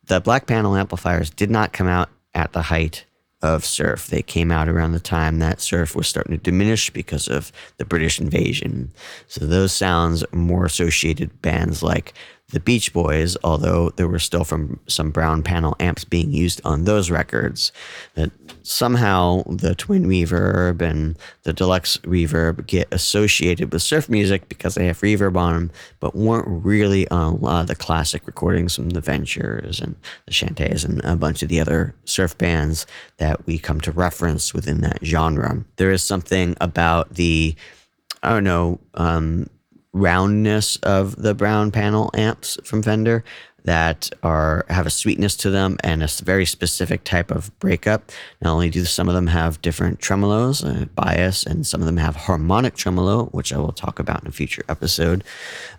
[0.06, 3.06] The black panel amplifiers did not come out at the height
[3.42, 4.08] of surf.
[4.08, 7.86] They came out around the time that surf was starting to diminish because of the
[7.86, 8.94] British invasion.
[9.28, 12.14] So those sounds more associated bands like
[12.52, 16.84] the Beach Boys, although there were still from some brown panel amps being used on
[16.84, 17.72] those records,
[18.16, 18.32] that
[18.64, 24.88] somehow the twin reverb and the deluxe reverb get associated with surf music because they
[24.88, 28.90] have reverb on them, but weren't really on a lot of the classic recordings from
[28.90, 32.86] the Ventures and the Chantays and a bunch of the other surf bands
[33.18, 35.64] that we come to reference within that genre.
[35.78, 37.56] There is something about the
[38.24, 39.50] I don't know, um,
[39.94, 43.24] roundness of the brown panel amps from Fender
[43.64, 48.12] that are have a sweetness to them and a very specific type of breakup.
[48.42, 51.98] Not only do some of them have different tremolos, uh, bias, and some of them
[51.98, 55.24] have harmonic tremolo, which I will talk about in a future episode.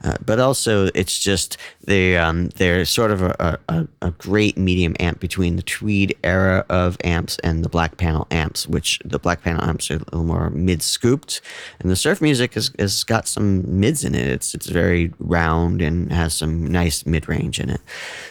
[0.04, 4.94] Uh, but also, it's just they um, they're sort of a, a, a, great medium
[5.00, 9.42] amp between the Tweed era of amps and the black panel amps, which the black
[9.42, 11.40] panel amps are a little more mid scooped,
[11.80, 14.28] and the surf music has, has got some mids in it.
[14.28, 17.80] It's it's very round and has some nice mid range in it it.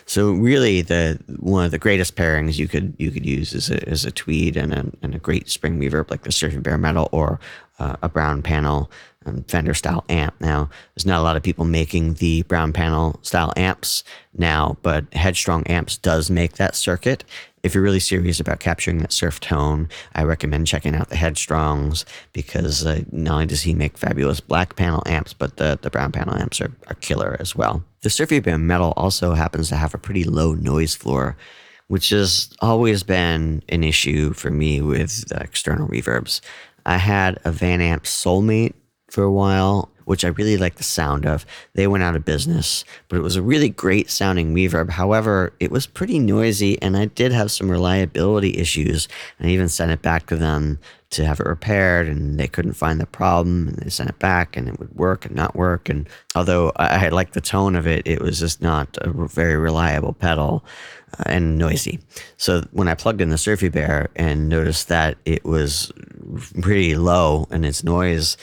[0.05, 3.87] So really, the one of the greatest pairings you could you could use is a,
[3.89, 7.09] is a tweed and a, and a great spring reverb like the Surfy Bear Metal
[7.11, 7.39] or
[7.81, 8.91] uh, a brown panel
[9.25, 10.33] um, Fender style amp.
[10.39, 14.03] Now, there's not a lot of people making the brown panel style amps
[14.35, 17.23] now, but Headstrong Amps does make that circuit.
[17.61, 22.03] If you're really serious about capturing that surf tone, I recommend checking out the Headstrongs
[22.33, 26.11] because uh, not only does he make fabulous black panel amps, but the, the brown
[26.11, 27.83] panel amps are, are killer as well.
[28.01, 31.37] The Surfy Bear Metal also happens to have a pretty low noise floor,
[31.87, 36.41] which has always been an issue for me with external reverbs.
[36.85, 38.73] I had a Van Amp Soulmate
[39.09, 41.45] for a while, which I really like the sound of.
[41.73, 44.91] They went out of business, but it was a really great sounding reverb.
[44.91, 49.07] However, it was pretty noisy and I did have some reliability issues.
[49.37, 50.79] And I even sent it back to them
[51.11, 54.55] to have it repaired and they couldn't find the problem and they sent it back
[54.55, 55.89] and it would work and not work.
[55.89, 60.13] And although I, liked the tone of it, it was just not a very reliable
[60.13, 60.63] pedal
[61.19, 61.99] uh, and noisy.
[62.37, 65.91] So when I plugged in the Surfy Bear and noticed that it was
[66.61, 68.37] pretty low in its noise,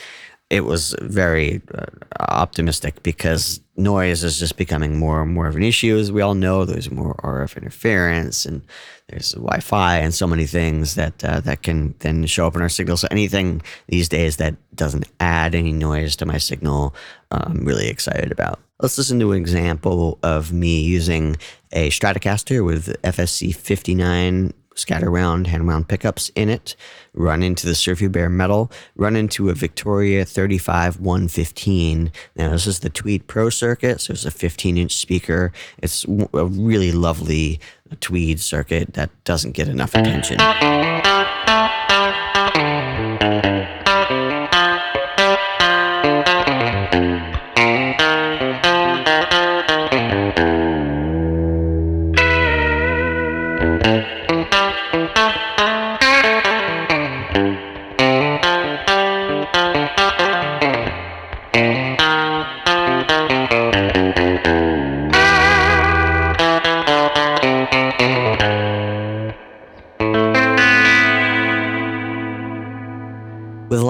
[0.49, 1.85] it was very uh,
[2.19, 5.95] optimistic because noise is just becoming more and more of an issue.
[5.97, 8.63] As we all know, there's more RF interference and
[9.07, 12.69] there's Wi-Fi and so many things that uh, that can then show up in our
[12.69, 12.97] signal.
[12.97, 16.95] So anything these days that doesn't add any noise to my signal,
[17.31, 18.59] uh, I'm really excited about.
[18.79, 21.37] Let's listen to an example of me using
[21.71, 26.75] a Stratocaster with FSC 59 scatter wound, hand wound pickups in it,
[27.13, 32.11] run into the Surfy Bear metal, run into a Victoria 35 115.
[32.35, 35.51] Now, this is the Tweed Pro circuit, so it's a 15 inch speaker.
[35.79, 37.59] It's a really lovely
[37.99, 40.37] Tweed circuit that doesn't get enough attention.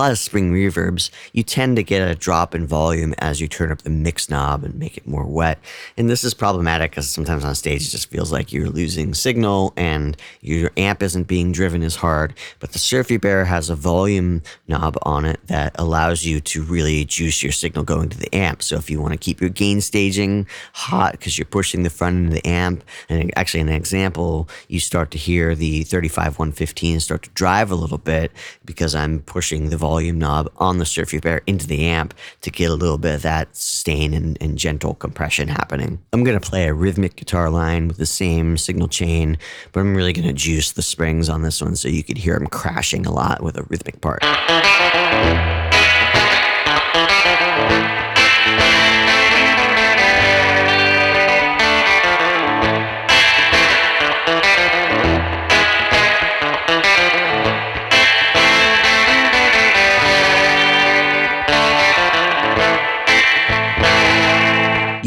[0.10, 3.72] Lot of spring reverbs, you tend to get a drop in volume as you turn
[3.72, 5.60] up the mix knob and make it more wet.
[5.98, 9.72] And this is problematic because sometimes on stage it just feels like you're losing signal
[9.78, 12.34] and your amp isn't being driven as hard.
[12.60, 17.06] But the Surfy Bear has a volume knob on it that allows you to really
[17.06, 18.64] juice your signal going to the amp.
[18.64, 22.18] So if you want to keep your gain staging hot because you're pushing the front
[22.18, 26.40] end of the amp, and actually in an example, you start to hear the 35
[26.40, 28.32] 115 start to drive a little bit
[28.66, 32.50] because I'm pushing the volume volume knob on the Surfy Bear into the amp to
[32.50, 36.00] get a little bit of that sustain and, and gentle compression happening.
[36.14, 39.38] I'm going to play a rhythmic guitar line with the same signal chain,
[39.74, 42.40] but I'm really going to juice the springs on this one so you could hear
[42.40, 44.24] them crashing a lot with a rhythmic part.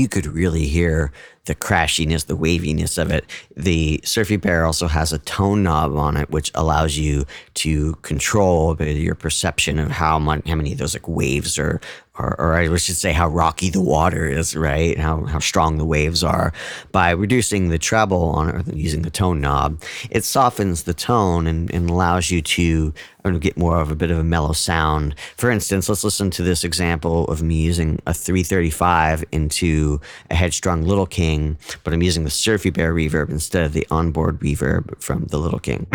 [0.02, 1.12] You could really hear
[1.44, 3.24] the crashiness, the waviness of it.
[3.56, 8.76] The Surfy Bear also has a tone knob on it, which allows you to control
[8.82, 11.80] your perception of how how many of those like waves are
[12.18, 14.98] or, or I should say how rocky the water is, right?
[14.98, 16.52] How, how strong the waves are.
[16.90, 21.88] By reducing the treble on using the tone knob, it softens the tone and, and
[21.88, 22.92] allows you to
[23.40, 25.14] get more of a bit of a mellow sound.
[25.36, 30.82] For instance, let's listen to this example of me using a 335 into a Headstrong
[30.82, 35.24] Little King, but I'm using the Surfy Bear reverb instead of the onboard reverb from
[35.26, 35.86] the Little King.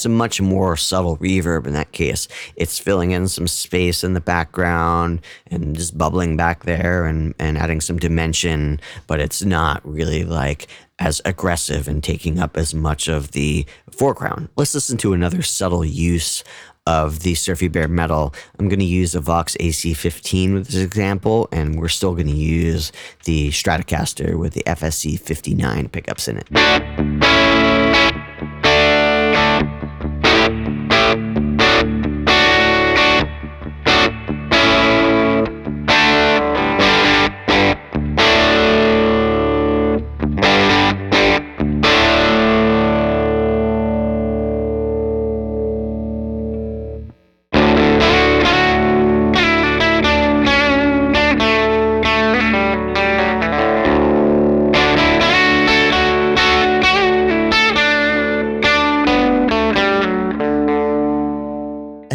[0.00, 2.26] It's a much more subtle reverb in that case.
[2.56, 7.58] It's filling in some space in the background and just bubbling back there and, and
[7.58, 10.68] adding some dimension, but it's not really like
[11.00, 14.48] as aggressive and taking up as much of the foreground.
[14.56, 16.44] Let's listen to another subtle use
[16.86, 18.32] of the Surfy Bear metal.
[18.58, 22.32] I'm going to use a Vox AC15 with this example, and we're still going to
[22.32, 22.90] use
[23.24, 27.89] the Stratocaster with the FSC 59 pickups in it.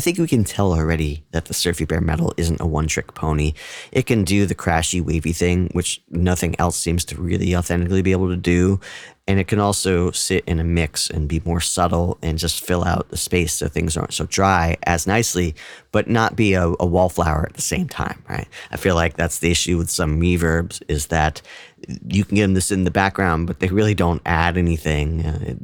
[0.06, 3.54] Think we can tell already that the Surfy Bear metal isn't a one trick pony.
[3.92, 8.12] It can do the crashy, wavy thing, which nothing else seems to really authentically be
[8.12, 8.80] able to do.
[9.28, 12.84] And it can also sit in a mix and be more subtle and just fill
[12.84, 15.56] out the space so things aren't so dry as nicely,
[15.92, 18.48] but not be a, a wallflower at the same time, right?
[18.70, 21.42] I feel like that's the issue with some reverbs is that
[22.08, 25.26] you can get them to sit in the background, but they really don't add anything.
[25.26, 25.56] Uh,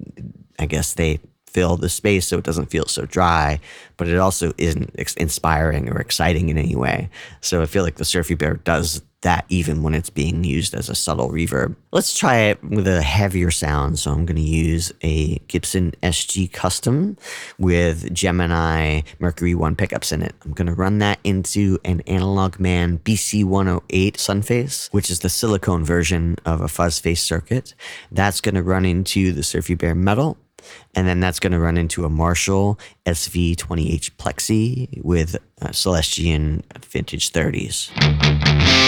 [0.57, 1.19] I guess they
[1.53, 3.59] fill the space so it doesn't feel so dry,
[3.97, 7.09] but it also isn't inspiring or exciting in any way.
[7.41, 10.89] So I feel like the Surfy Bear does that even when it's being used as
[10.89, 11.75] a subtle reverb.
[11.91, 13.99] Let's try it with a heavier sound.
[13.99, 17.17] So I'm going to use a Gibson SG Custom
[17.57, 20.33] with Gemini Mercury 1 pickups in it.
[20.43, 25.83] I'm going to run that into an Analog Man BC108 Sunface, which is the silicone
[25.83, 27.75] version of a fuzz face circuit.
[28.11, 30.37] That's going to run into the Surfy Bear Metal
[30.95, 37.31] and then that's going to run into a Marshall SV20H Plexi with uh, Celestion Vintage
[37.31, 38.80] 30s.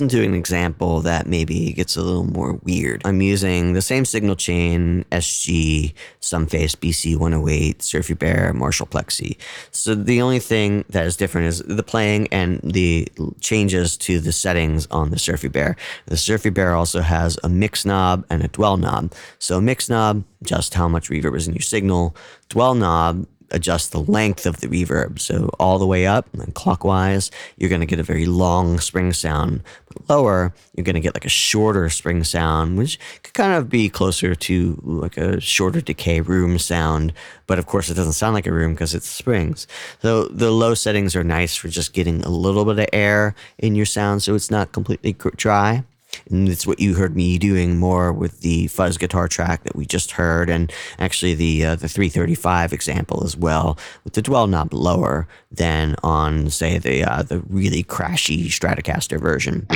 [0.00, 3.02] Listen to an example that maybe gets a little more weird.
[3.04, 5.92] I'm using the same signal chain, SG,
[6.22, 9.36] Sunface, BC 108, Surfy Bear, Marshall Plexi.
[9.72, 13.08] So the only thing that is different is the playing and the
[13.42, 15.76] changes to the settings on the Surfy Bear.
[16.06, 19.12] The Surfy Bear also has a mix knob and a dwell knob.
[19.38, 22.16] So mix knob, just how much reverb is in your signal.
[22.48, 25.18] Dwell knob adjust the length of the reverb.
[25.18, 29.12] So all the way up and clockwise, you're going to get a very long spring
[29.12, 29.62] sound.
[29.88, 33.68] But lower, you're going to get like a shorter spring sound, which could kind of
[33.68, 37.12] be closer to like a shorter decay room sound.
[37.46, 39.66] But of course, it doesn't sound like a room because it's springs.
[40.02, 43.74] So the low settings are nice for just getting a little bit of air in
[43.74, 45.84] your sound so it's not completely dry.
[46.30, 49.86] And it's what you heard me doing more with the fuzz guitar track that we
[49.86, 54.72] just heard, and actually the uh, the 335 example as well, with the dwell knob
[54.72, 59.66] lower than on say the uh, the really crashy Stratocaster version.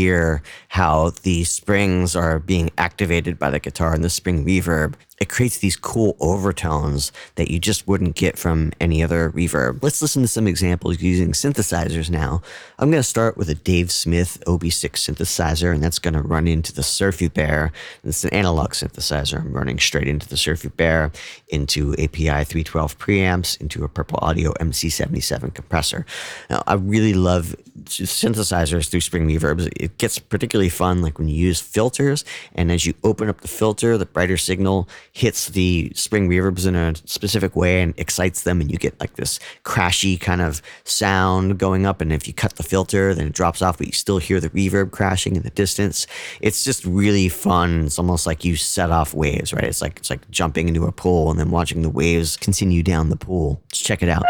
[0.00, 5.28] Hear how the springs are being activated by the guitar and the spring reverb it
[5.28, 9.82] creates these cool overtones that you just wouldn't get from any other reverb.
[9.82, 12.40] Let's listen to some examples using synthesizers now.
[12.78, 16.48] I'm going to start with a Dave Smith OB6 synthesizer, and that's going to run
[16.48, 17.70] into the Surfy Bear.
[18.02, 19.40] It's an analog synthesizer.
[19.40, 21.12] I'm running straight into the Surfy Bear,
[21.48, 26.06] into API 312 preamps, into a Purple Audio MC77 compressor.
[26.48, 27.54] Now, I really love
[27.84, 29.70] synthesizers through Spring Reverbs.
[29.76, 33.48] It gets particularly fun like when you use filters, and as you open up the
[33.48, 34.88] filter, the brighter signal
[35.20, 39.14] hits the spring reverbs in a specific way and excites them, and you get like
[39.16, 42.00] this crashy kind of sound going up.
[42.00, 44.50] And if you cut the filter, then it drops off, but you still hear the
[44.50, 46.06] reverb crashing in the distance.
[46.40, 47.84] It's just really fun.
[47.84, 49.64] It's almost like you set off waves, right?
[49.64, 53.10] It's like it's like jumping into a pool and then watching the waves continue down
[53.10, 53.60] the pool.
[53.66, 54.24] Let's check it out.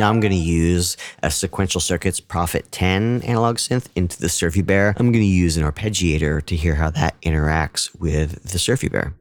[0.00, 4.62] Now I'm going to use a Sequential Circuits Prophet 10 analog synth into the Surfy
[4.62, 4.94] Bear.
[4.96, 9.12] I'm going to use an arpeggiator to hear how that interacts with the Surfy Bear.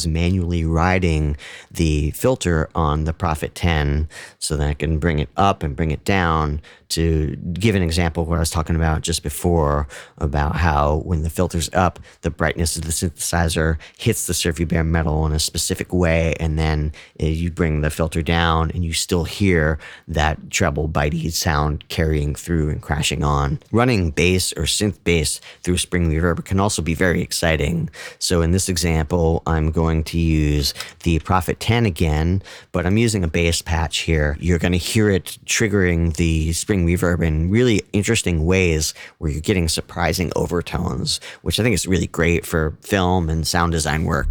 [0.00, 1.36] Was manually riding
[1.70, 4.08] the filter on the Prophet 10
[4.50, 8.24] so that I can bring it up and bring it down to give an example
[8.24, 9.86] what I was talking about just before
[10.18, 14.82] about how when the filter's up, the brightness of the synthesizer hits the Surfy Bear
[14.82, 16.92] metal in a specific way, and then
[17.22, 19.78] uh, you bring the filter down and you still hear
[20.08, 23.60] that treble bitey sound carrying through and crashing on.
[23.70, 27.88] Running bass or synth bass through Spring Reverb can also be very exciting.
[28.18, 30.74] So in this example, I'm going to use
[31.04, 32.42] the Prophet 10 again,
[32.72, 34.36] but I'm using a bass patch here.
[34.42, 39.40] You're going to hear it triggering the Spring reverb in really interesting ways where you're
[39.42, 44.28] getting surprising overtones, which I think is really great for film and sound design work.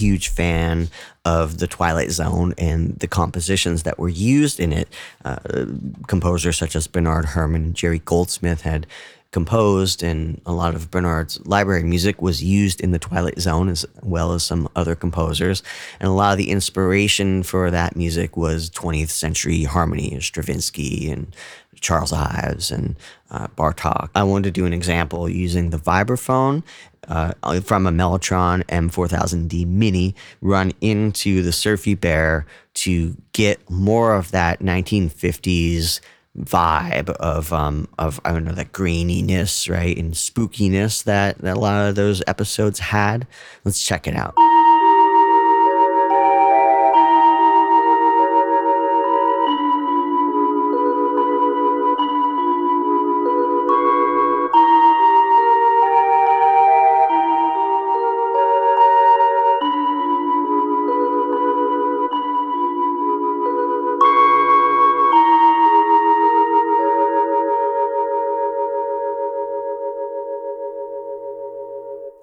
[0.00, 0.88] Huge fan
[1.24, 4.88] of the Twilight Zone and the compositions that were used in it.
[5.24, 5.66] Uh,
[6.06, 8.86] composers such as Bernard Herrmann and Jerry Goldsmith had
[9.32, 13.86] composed, and a lot of Bernard's library music was used in the Twilight Zone as
[14.02, 15.62] well as some other composers.
[16.00, 21.34] And a lot of the inspiration for that music was 20th century harmony, Stravinsky and
[21.80, 22.96] Charles Ives and
[23.30, 24.10] uh, Bartok.
[24.14, 26.62] I wanted to do an example using the vibraphone
[27.10, 34.30] uh, from a Mellotron M4000D Mini run into the Surfy Bear to get more of
[34.30, 36.00] that 1950s
[36.38, 41.60] vibe of um of I don't know that graininess, right, and spookiness that, that a
[41.60, 43.26] lot of those episodes had.
[43.64, 44.34] Let's check it out.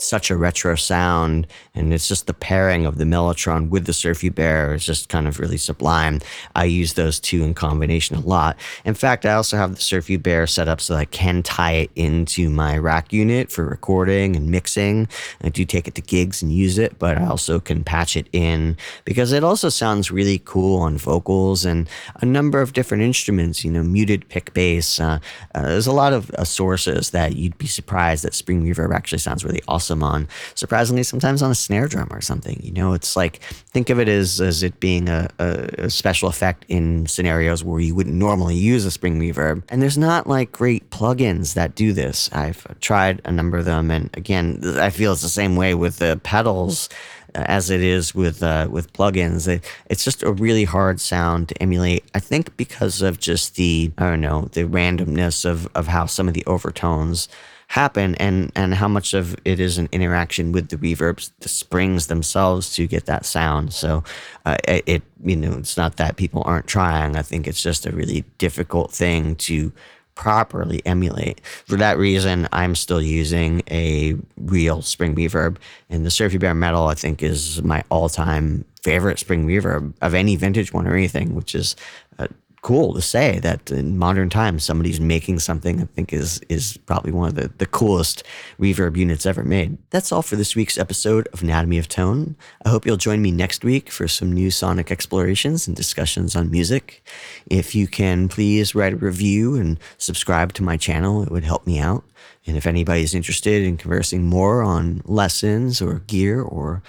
[0.07, 4.29] Such a retro sound, and it's just the pairing of the Mellotron with the Surfy
[4.29, 6.21] Bear is just kind of really sublime.
[6.55, 8.57] I use those two in combination a lot.
[8.85, 11.91] In fact, I also have the Surfy Bear set up so I can tie it
[11.95, 15.09] into my rack unit for recording and mixing.
[15.43, 18.27] I do take it to gigs and use it, but I also can patch it
[18.31, 21.89] in because it also sounds really cool on vocals and
[22.21, 24.99] a number of different instruments, you know, muted pick bass.
[24.99, 25.19] Uh,
[25.53, 29.19] uh, there's a lot of uh, sources that you'd be surprised that Spring Reverb actually
[29.19, 32.59] sounds really awesome on, surprisingly, sometimes on a snare drum or something.
[32.63, 36.29] You know, it's like, think of it as, as it being a, a, a special
[36.29, 39.63] effect in scenarios where you wouldn't normally use a spring reverb.
[39.69, 42.29] And there's not like great plugins that do this.
[42.33, 43.91] I've tried a number of them.
[43.91, 46.89] And again, I feel it's the same way with the pedals
[47.35, 49.47] uh, as it is with uh, with plugins.
[49.47, 52.03] It, it's just a really hard sound to emulate.
[52.15, 56.27] I think because of just the I don't know the randomness of of how some
[56.27, 57.27] of the overtones
[57.67, 62.07] happen and and how much of it is an interaction with the reverbs the springs
[62.07, 64.03] themselves to get that sound so
[64.45, 67.91] uh, it you know it's not that people aren't trying i think it's just a
[67.91, 69.71] really difficult thing to
[70.17, 71.39] properly emulate.
[71.45, 75.57] For that reason, I'm still using a real spring reverb.
[75.91, 80.15] And the Surfy Bear Metal, I think, is my all time favorite spring reverb of
[80.15, 81.75] any vintage one or anything, which is
[82.17, 82.27] uh,
[82.61, 87.11] cool to say that in modern times somebody's making something I think is is probably
[87.11, 88.23] one of the, the coolest
[88.59, 89.77] reverb units ever made.
[89.89, 92.35] That's all for this week's episode of Anatomy of Tone.
[92.65, 96.51] I hope you'll join me next week for some new sonic explorations and discussions on
[96.51, 97.03] music.
[97.45, 101.65] If you can please write a review and subscribe to my channel, it would help
[101.67, 102.03] me out.
[102.45, 106.81] And if anybody's interested in conversing more on lessons or gear or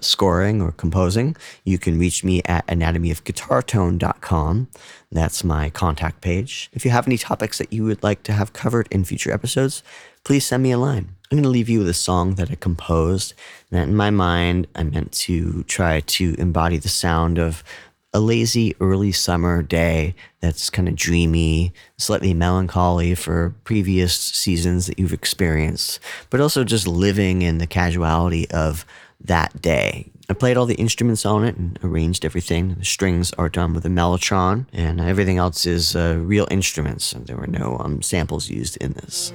[0.00, 4.68] scoring or composing, you can reach me at anatomyofguitartone.com.
[5.10, 6.70] That's my contact page.
[6.72, 9.82] If you have any topics that you would like to have covered in future episodes,
[10.24, 11.10] please send me a line.
[11.30, 13.34] I'm going to leave you with a song that I composed
[13.70, 17.64] that in my mind I meant to try to embody the sound of
[18.12, 24.98] a lazy early summer day that's kind of dreamy, slightly melancholy for previous seasons that
[24.98, 28.86] you've experienced, but also just living in the casuality of
[29.20, 30.10] that day.
[30.28, 32.74] I played all the instruments on it and arranged everything.
[32.74, 37.14] The strings are done with a mellotron, and everything else is uh, real instruments.
[37.16, 39.32] There were no um, samples used in this.